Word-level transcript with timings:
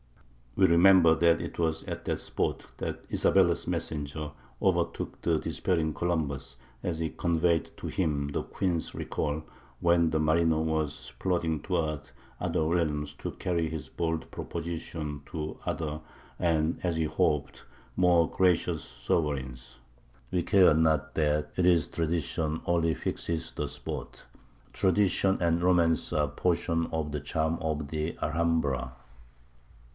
We 0.57 0.65
remember 0.65 1.15
that 1.15 1.39
it 1.39 1.59
was 1.59 1.83
at 1.83 2.05
that 2.05 2.17
spot 2.19 2.65
that 2.79 3.05
Isabella's 3.11 3.67
messenger 3.67 4.31
overtook 4.61 5.21
the 5.21 5.37
despairing 5.37 5.93
Columbus, 5.93 6.57
as 6.83 6.99
he 6.99 7.09
conveyed 7.11 7.69
to 7.77 7.87
him 7.87 8.27
the 8.29 8.41
queen's 8.43 8.93
recall, 8.95 9.43
when 9.79 10.09
the 10.09 10.19
mariner 10.19 10.59
was 10.59 11.13
plodding 11.19 11.61
towards 11.61 12.11
other 12.41 12.63
realms 12.65 13.13
to 13.15 13.31
carry 13.33 13.69
his 13.69 13.89
bold 13.89 14.29
proposition 14.31 15.21
to 15.27 15.57
other 15.65 16.01
and, 16.37 16.79
as 16.83 16.95
he 16.97 17.05
hoped, 17.05 17.63
more 17.95 18.29
gracious 18.29 18.83
sovereigns. 18.83 19.77
We 20.31 20.41
care 20.41 20.73
not 20.73 21.13
that 21.13 21.51
it 21.55 21.67
is 21.67 21.87
tradition 21.87 22.61
only 22.65 22.89
which 22.89 22.97
fixes 22.97 23.51
the 23.51 23.67
spot; 23.67 24.25
tradition 24.73 25.37
and 25.39 25.61
romance 25.61 26.11
are 26.11 26.25
a 26.25 26.27
portion 26.27 26.87
of 26.87 27.11
the 27.11 27.21
charm 27.21 27.57
of 27.61 27.87
the 27.87 28.17
Alhambra. 28.21 28.93